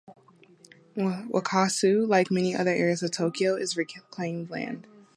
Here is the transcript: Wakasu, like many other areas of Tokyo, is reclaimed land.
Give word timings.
Wakasu, 0.97 2.07
like 2.07 2.31
many 2.31 2.55
other 2.55 2.71
areas 2.71 3.03
of 3.03 3.11
Tokyo, 3.11 3.55
is 3.55 3.77
reclaimed 3.77 4.49
land. 4.49 4.87